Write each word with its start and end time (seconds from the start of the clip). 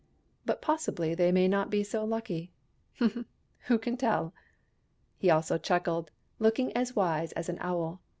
But 0.47 0.63
possibly 0.63 1.13
they 1.13 1.31
may 1.31 1.47
not 1.47 1.69
be 1.69 1.83
so 1.83 2.03
lucky— 2.03 2.51
who 3.65 3.77
can 3.77 3.97
tell?" 3.97 4.33
He 5.19 5.29
also 5.29 5.59
chuckled, 5.59 6.09
looking 6.39 6.75
as 6.75 6.95
wise 6.95 7.33
as 7.33 7.49
an 7.49 7.59
owl. 7.61 8.01